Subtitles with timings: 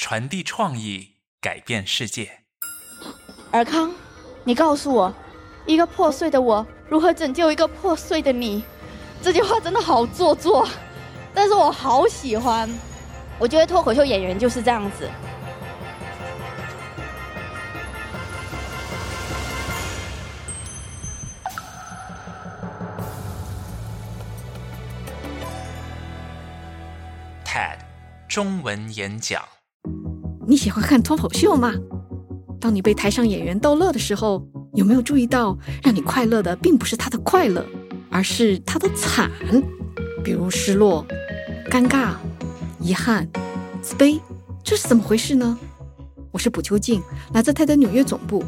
[0.00, 2.30] 传递创意，改变世界。
[3.50, 3.92] 尔康，
[4.44, 5.12] 你告诉我，
[5.66, 8.62] 一个破碎的我如何拯救一个破碎的你？
[9.20, 10.68] 这句话真的好做作，
[11.34, 12.70] 但是我好喜欢。
[13.40, 15.10] 我觉得脱口秀演员就是这样子。
[27.44, 27.78] TED
[28.28, 29.42] 中文演讲。
[30.50, 31.74] 你喜欢看脱口秀吗？
[32.58, 37.62] 当你被台上演员逗乐的时候，有没有注意到，让你快乐的并不是他的快乐，
[38.08, 39.30] 而是他的惨？
[40.24, 41.04] 比如失落、
[41.70, 42.12] 尴尬、
[42.80, 43.28] 遗憾、
[43.82, 44.18] 自卑，
[44.64, 45.58] 这是怎么回事呢？
[46.30, 47.02] 我是卜秋静，
[47.34, 48.42] 来自泰德纽约总部。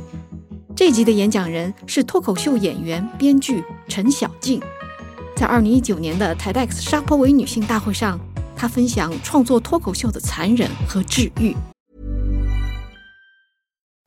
[0.74, 4.58] 这集的演讲人是脱口秀演员、编剧陈小静。
[5.36, 8.18] 在二零一九年的 TEDx 沙坡维女性大会上，
[8.56, 11.54] 她分享创作脱口秀的残忍和治愈。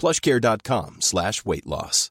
[0.00, 2.06] plushcare.com slash weight loss.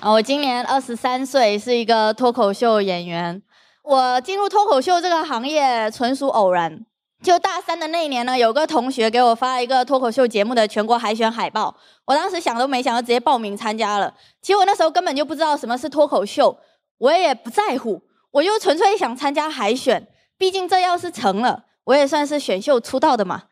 [0.00, 3.42] 啊，我今年二十三岁，是一个脱口秀演员。
[3.82, 6.86] 我进入脱口秀这个行业纯属偶然。
[7.22, 14.12] 就大三的那一年呢，有个同学给我发了一个脱口秀节目的全国海选海报，我当时想都没想就直接报名参加了。
[14.42, 16.58] 其实我那时候根本就不知道什么是脱口秀，
[16.98, 20.06] 我也不在乎，我就纯粹想参加海选。
[20.36, 23.44] 毕竟这要是成了， 我也算是选秀出道的嘛。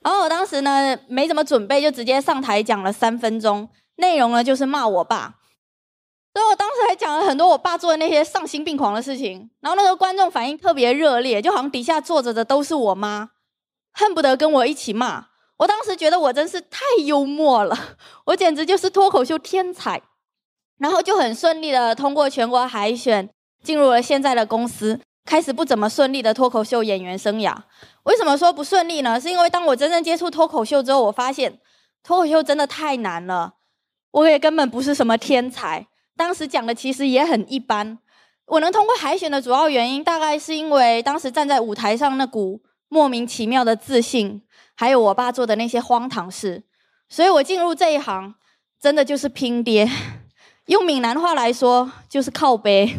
[0.00, 5.36] 然后我当时呢没怎么准备，就直接上台讲了三分钟，内容呢就是骂我爸。
[6.34, 13.30] 所以我当时还讲了很多我爸做的那些丧心病狂的事情，然后那个观众反应特别热烈，就好像底下坐着的都是我妈，
[13.92, 15.28] 恨不得跟我一起骂。
[15.56, 20.02] 我当时觉得我真是太幽默了，我简直就是脱口秀天才。
[20.78, 23.30] 然后就很顺利的通过全国海选，
[23.64, 27.54] 进入了现在的公司，开始不怎么顺利的脱口秀演员生涯。
[28.04, 29.20] 为什么说不顺利呢？
[29.20, 31.58] 是因为当我真正接触脱口秀之后，我发现
[32.02, 33.54] 脱口秀真的太难了，
[34.12, 35.88] 我也根本不是什么天才。
[36.16, 37.98] 当时讲的其实也很一般。
[38.46, 44.40] 我能通过海选的主要原因，大概是因为当时站在舞台上那股莫名其妙的自信，
[44.76, 46.62] 还有我爸做的那些荒唐事。
[47.08, 48.36] 所以我进入这一行，
[48.80, 49.90] 真的就是拼爹。
[50.66, 52.96] 用闽南话来说，就是靠背。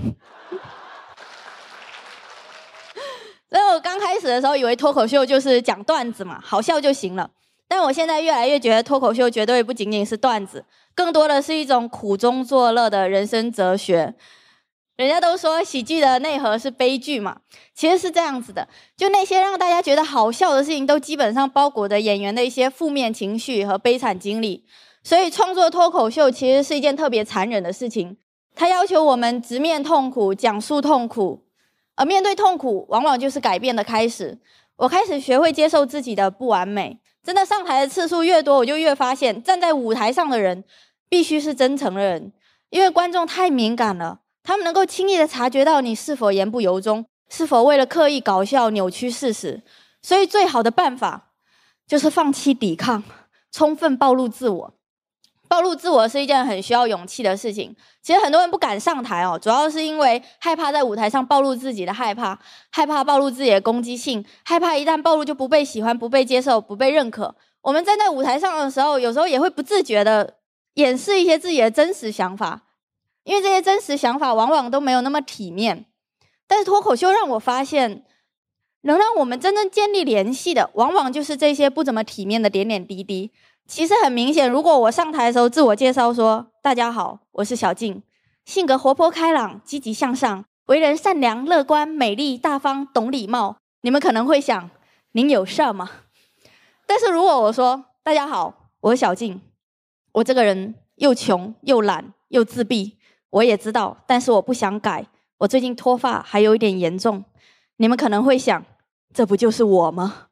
[3.49, 7.29] 所以我刚开始的时候，以为脱口秀就是讲段子嘛，好笑就行了。
[7.67, 10.65] 但我现在越来越觉得，脱口秀绝对不仅仅是段子，
[10.95, 14.13] 更多的是一种苦中作乐的人生哲学。
[14.95, 17.37] 人家都说喜剧的内核是悲剧嘛，
[17.75, 18.67] 其实是这样子的。
[18.97, 24.65] 就那些让大家觉得好笑的事情，都基本上包裹着演员的一些负面情绪和悲惨经历。
[25.03, 28.17] 所以创作脱口秀其实是一件特别残忍的事情，
[28.55, 31.43] 它要求我们直面痛苦，讲述痛苦，
[31.97, 34.37] 而面对痛苦，往往就是改变的开始。
[34.77, 36.99] 我开始学会接受自己的不完美。
[37.23, 40.63] 真的上台的次数越多，我就越发现，站在舞台上的人
[41.09, 42.31] 必须是真诚的人，
[42.69, 49.61] 因为观众太敏感了，他们能够轻易的察觉到你是否言不由衷，是否为了刻意搞笑扭曲事实。
[50.01, 51.33] 所以，最好的办法
[51.85, 53.03] 就是放弃抵抗，
[53.51, 54.73] 充分暴露自我。
[55.47, 57.75] 暴露自我是一件很需要勇气的事情。
[58.01, 62.39] 其实很多人不敢上台哦，主要是因为害怕在舞台上暴露自己的害怕，
[62.71, 67.35] 害怕暴露自己的攻击性，害怕一旦暴露就不被喜欢、不被接受、不被认可。
[67.61, 70.35] 我们站在舞台上的时候，有时候也会不自觉的
[70.75, 72.63] 掩饰一些自己的真实想法，
[73.23, 75.85] 因为这些真实想法往往都没有那么体面。
[76.47, 78.05] 但是脱口秀让我发现，
[78.81, 83.33] 能让我们真正建立联系的，往往就是这些不怎么体面的点点滴滴。
[83.67, 88.01] 其实很明显，如果我上台的时候自我介绍说：“大家好，我是小静，
[88.45, 94.69] 性格活泼开朗、积极向上，为人善良、乐观、美丽、大方、懂礼貌，你们可能会想，
[95.11, 95.89] 您有事儿吗？
[96.85, 99.41] 但是如果我说，大家好，我是小静，
[100.13, 102.97] 我这个人又穷又懒又自闭，
[103.31, 105.07] 我也知道，但是我不想改。
[105.39, 107.25] 我最近脱发还有一点严重，
[107.75, 108.63] 你们可能会想，
[109.13, 110.27] 这不就是我吗？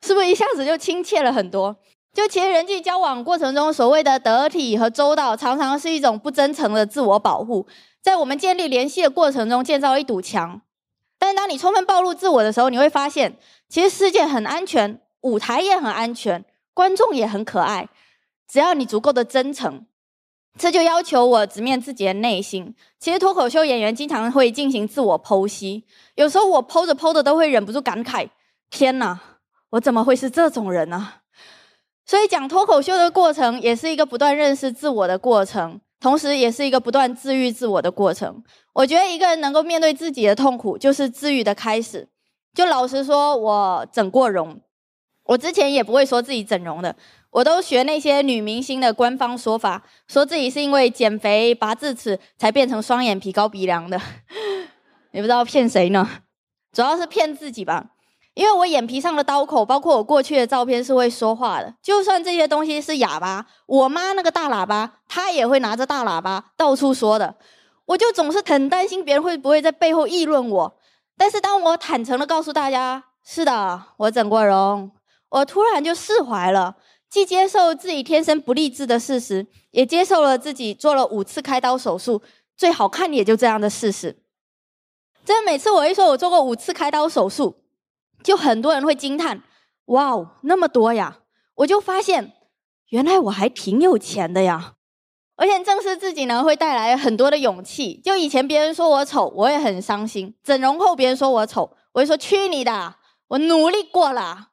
[0.00, 1.76] 是不是一下子就亲切了很多？
[2.14, 7.66] 就其实人际交往过程中，所谓的得体和周到，常常是一种不真诚的自我保护，
[8.00, 10.62] 在我们建立联系的过程中建造一堵墙。
[11.18, 13.36] 但是当你充分暴露自我的时候，你会发现，
[13.68, 17.88] 其实世界很安全，舞台也很安全，观众也很可爱，
[18.46, 19.84] 只要你足够的真诚。
[20.56, 22.76] 这就要求我直面自己的内心。
[23.00, 25.84] 其实脱口秀演员经常会进行自我剖析，
[26.14, 28.28] 有时候我剖着剖着都会忍不住感慨：
[28.70, 29.18] 天哪，
[29.70, 31.14] 我怎么会是这种人呢？
[32.06, 38.42] 所以讲脱口秀的过程，也是一个不断认识自我的过程，同时也是一个不断治愈自我的过程。
[38.74, 42.08] 我觉得一个人能够面对自己的痛苦，就是治愈的开始。
[42.52, 44.60] 就老实说，我整过容，
[45.24, 46.94] 我之前也不会说自己整容的。
[47.30, 54.00] 我都学那些女明星的官方说法，说自己是因为减肥拔智齿才变成双眼皮高鼻梁的，
[55.10, 56.08] 也不知道骗谁呢，
[56.70, 57.93] 主要是骗自己吧。
[58.34, 67.36] 因为我眼皮上的刀口，包括我过去的照片是会说话的，就算这些东西是哑巴，我妈那个大喇叭，她也会拿着大喇叭到处说的。
[67.86, 70.78] 我就总是很担心别人会不会在背后议论我。
[71.16, 74.90] 但是当我坦诚的告诉大家，是的，我整过容，
[75.28, 76.76] 我突然就释怀了。
[77.08, 82.20] 既接受自己天生不励志的事实，也接受了自己做了五次开刀手术，
[82.56, 84.18] 最好看也就这样的事实。
[85.24, 87.63] 真的，每次我一说我做过五次开刀手术，
[88.24, 89.42] 就很多人会惊叹
[89.86, 91.18] ：“哇哦，那么多呀！”
[91.56, 92.32] 我就发现，
[92.88, 94.74] 原来我还挺有钱的呀。
[95.36, 98.00] 而且正是自己呢，会带来很多的勇气。
[98.02, 102.96] 就以前别人说我丑，我也很伤心；整容后别人说我丑，我就说：“去你的！
[103.28, 104.48] 我努力过了。”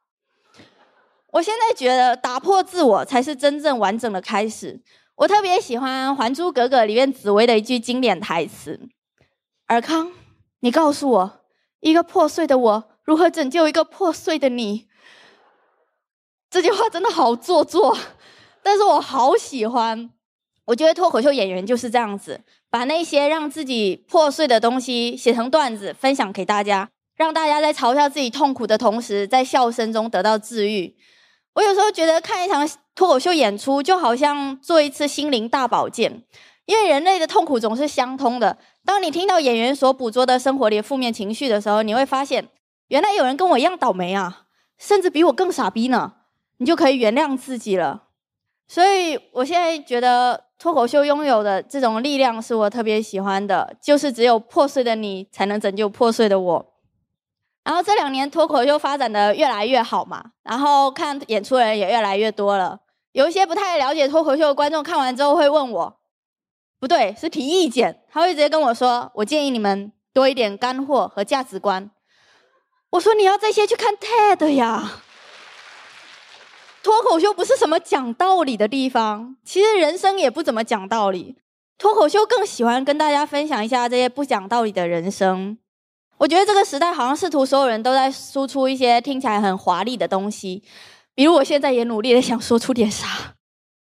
[1.32, 4.82] 我现在觉得打破自我才是真正完整的开始。
[5.16, 8.88] 我特别喜欢《还珠格格》里面紫薇的一句经典台词
[9.68, 10.12] ：“尔康，
[10.60, 11.40] 你告诉我，
[11.80, 14.88] 一个破碎的我如何拯救一个破碎的你？”
[16.50, 17.96] 这句话真的好做作，
[18.62, 20.10] 但是我好喜欢。
[20.66, 30.94] 我觉得脱口秀演员就是这样子，把那些让自己破碎的东西写成段子，分享给大家，让大家在嘲笑自己痛苦的同时，在笑声中得到治愈。
[31.54, 36.22] 我有时候觉得看一场脱口秀演出，就好像做一次心灵大保健，
[36.66, 38.58] 因为人类的痛苦总是相通的。
[38.84, 42.48] 当你听到演员所捕捉的生活里负面情绪的时候，你会发现，
[42.92, 44.42] 原来有人跟我一样倒霉啊，
[44.76, 46.12] 甚至比我更傻逼呢。
[46.58, 48.02] 你就可以原谅自己了。
[48.68, 56.74] 所以我现在觉得脱口秀拥有的这种力量，是我特别喜欢的，就是只有破碎的你，才能拯救破碎的我。
[57.64, 62.80] 然后这两年脱口秀发展的越来越好嘛，然后看演出的人也越来越多了。
[63.12, 66.00] 有一些不太了解脱口秀的观众看完之后会问我，
[66.78, 71.90] 不对，是提意见，他会直接跟我说：“我建议你们多一点干货和价值观。”
[72.92, 75.00] 我说：“你要这些去看 TED 呀，
[76.82, 81.36] 脱口秀不是什么讲道理的地方，其实人生也不怎么讲道理，
[81.78, 85.56] 脱口秀更喜欢跟大家分享一下这些不讲道理的人生。”
[86.18, 90.62] 我觉得这个时代好像试图所有人都在输出一些听起来很华丽的东西，
[91.14, 93.36] 比如我现在也努力的想说出点啥。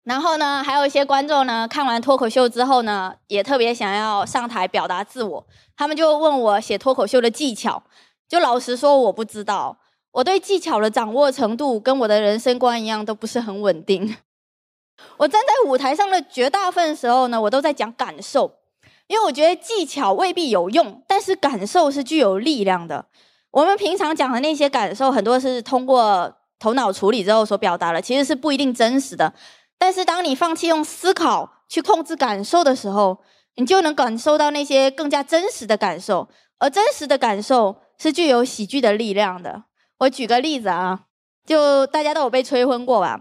[0.05, 7.83] 然后呢，还有一些观众呢，看完脱口秀之后呢，也特别想要上台表达自我，他们就问我写脱口秀的技巧。
[8.29, 9.79] 就老实说，我不知道，
[10.13, 14.17] 我对技巧的掌握程度跟我的人生观一样，都不是很稳定。
[15.19, 18.59] 我站在舞台上的绝大部分时候呢，我都在讲感受。
[19.07, 23.05] 因为我觉得技巧未必有用，但是感受是具有力量的。
[23.51, 29.35] 我们平常讲的那些感受，很多是通过头脑处理之后所表达的，其实是不一定真实的。
[29.79, 33.19] 但是当你放弃用思考去控制感受的时候，
[33.57, 36.27] 你就能感受到那些更加真实的感受。
[36.59, 39.65] 而真实的感受是具有喜剧的力量的。
[39.99, 41.05] 我举个例子啊，
[41.47, 43.21] 就大家都有被催婚过吧？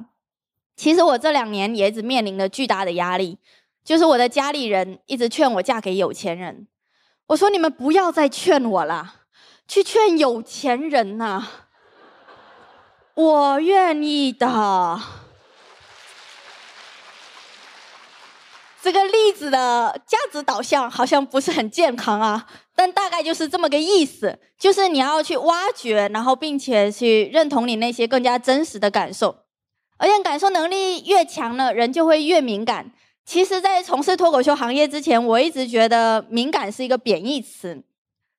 [0.75, 3.37] 其实我这两年也一直面临着巨大的压力。
[3.83, 6.67] 就是我的家里人一直劝我嫁给有钱人，
[7.27, 9.15] 我说你们不要再劝我了，
[9.67, 11.45] 去劝有钱人呐，
[13.13, 15.01] 我愿意的。
[18.81, 29.37] 这个例子的价值导向好像不是很健康啊，但大概就是这么个意思，就是你要去挖掘，然后并且去认同你那些更加真实的感受，
[29.97, 32.91] 而且感受能力越强呢，人就会越敏感。
[33.25, 37.83] 其实，在从事脱口秀行业之前，我一直觉得敏感是一个贬义词，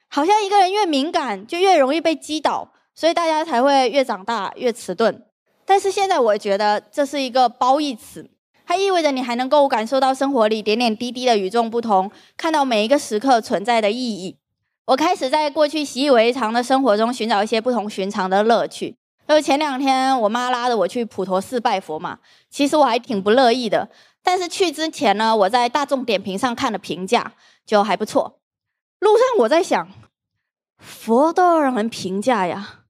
[0.08, 5.24] 好像一个人越敏感就越容易被击倒，所以大家才会越长大越迟钝。
[5.64, 8.30] 但是现在我觉得这是一个褒义词，
[8.76, 14.38] 意味着你还能够感受到生活里点点滴滴的与众不同，看到每一个时刻存在的意义。
[14.86, 18.96] 我开始在过去习以为常的生活中寻找一些不同寻常的乐趣。
[19.26, 22.18] 就前两天我妈拉着我去普陀寺拜佛嘛，
[22.50, 23.88] 其实我还挺不乐意的。
[24.22, 27.32] 但是去之前呢，我在大众点评上看了评价，
[27.64, 28.40] 就还不错。
[28.98, 29.88] 路上我在想，
[30.78, 32.80] 佛都要让人评价呀，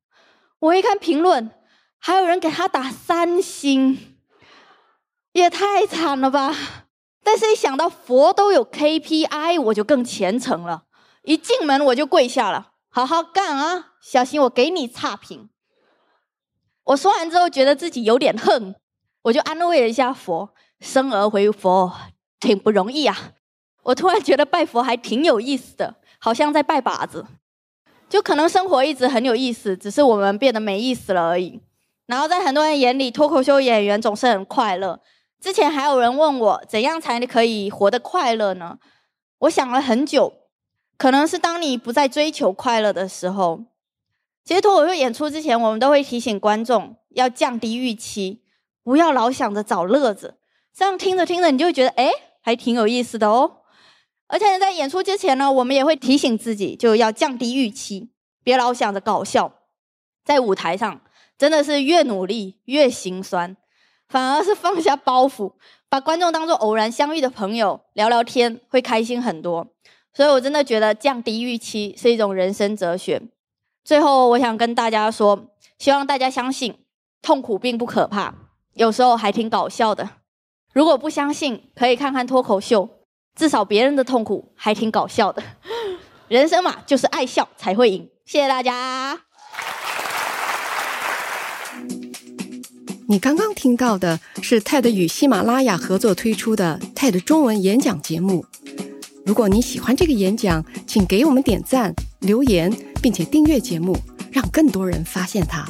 [0.58, 1.50] 我一看评论，
[1.98, 4.13] 还有人给他打三星，
[5.34, 6.56] 也太惨了吧！
[7.22, 10.84] 但是一想到佛都有 KPI，我就更虔诚了。
[11.24, 13.94] 一进门我就跪下了，好好干啊！
[14.00, 15.48] 小心我给你差评。
[16.84, 18.76] 我说完之后，觉得自己有点恨，
[19.22, 21.92] 我就安慰了一下佛：“生而为佛，
[22.38, 23.32] 挺不容易啊。”
[23.84, 27.26] 我突然觉得拜佛还挺有意思的，好像在拜把子。
[28.08, 31.60] 就可能生活一直很有意思，只是我们变得没意思了而已。
[32.06, 35.00] 然后在很多人眼里，脱口秀演员总是很快乐。
[35.44, 38.78] 之前还有人问我，怎样才可以活得快乐呢？
[39.40, 40.32] 我想了很久。
[40.96, 43.60] 可能是当你不再追求快乐的时候，
[44.42, 48.42] 其实脱口秀演出之前，我们都会提醒观众要降低预期，
[48.82, 50.38] 不要老想着找乐子。
[50.72, 52.10] 这样听着听着，你就会觉得哎，
[52.40, 53.58] 还挺有意思的哦。
[54.28, 58.08] 而且在演出之前呢，我们也会提醒自己，就要降低预期，
[58.42, 59.52] 别老想着搞笑。
[60.24, 61.02] 在舞台上，
[61.36, 63.54] 真的是越努力越心酸，
[64.08, 65.52] 反而是放下包袱，
[65.88, 69.66] 把观众当做偶然相遇的朋友聊聊天，会开心很多。
[70.12, 73.20] 所以，我真的觉得降低预期是一种人生哲学。
[73.84, 76.78] 最后，我想跟大家说，希望大家相信
[77.20, 78.32] 痛苦并不可怕，
[78.74, 80.08] 有时候还挺搞笑的。
[80.72, 82.88] 如果不相信，可以看看脱口秀，
[83.34, 85.42] 至少别人的痛苦还挺搞笑的。
[86.28, 88.08] 人生嘛，就是爱笑才会赢。
[88.24, 89.20] 谢谢大家。
[93.06, 98.46] 你刚刚听到的是 TED 与喜马拉雅合作推出的 TED 中文演讲节目。
[99.26, 103.94] 如果你喜欢这个演讲，请给我们点赞、留言，并且订阅节目，
[104.32, 105.66] 让更多人发现它。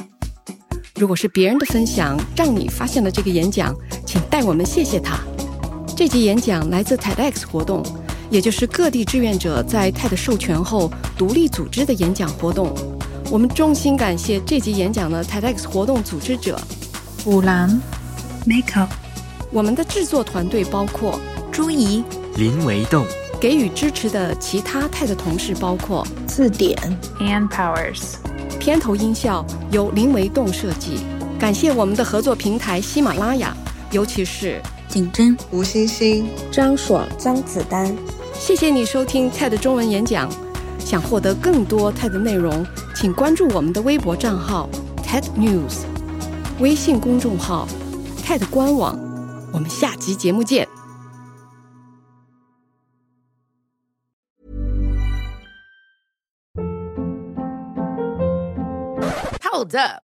[0.95, 3.75] 如果是别人的分享让你发现了这个演讲，
[4.05, 5.19] 请代我们谢谢他。
[5.95, 7.83] 这集演讲来自 TEDx 活动，
[8.29, 12.73] 也就是各地志愿者在 TED 授权后独立组织的演讲活动。
[13.29, 16.57] 我们衷心感谢这集演讲的 TEDx 活动组织者
[17.25, 17.81] 五郎、
[18.45, 18.87] Makeup。
[19.51, 21.19] 我们的制作团队包括
[21.51, 22.03] 朱怡、
[22.35, 23.05] 林维栋。
[23.41, 26.77] 给予支持的其他泰的同事包括字典
[27.19, 28.15] and Powers，
[28.59, 30.99] 片头音效由林维栋设计。
[31.37, 33.55] 感谢我们的合作平台喜马拉雅，
[33.91, 37.93] 尤其是景真、吴欣欣、张爽、张子丹。
[38.33, 40.31] 谢谢你收听 TED 中文演讲。
[40.79, 42.65] 想获得更多 TED 内容，
[42.95, 44.69] 请关注我们的微博账号
[45.03, 45.83] TED News，
[46.59, 47.67] 微信公众号
[48.23, 48.97] TED 官网。
[49.51, 50.67] 我们下集节目见。
[59.41, 60.04] Hold up.